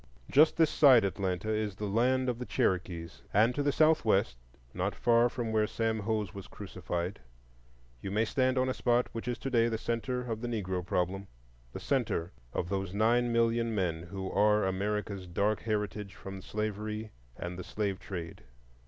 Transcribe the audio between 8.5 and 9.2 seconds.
on a spot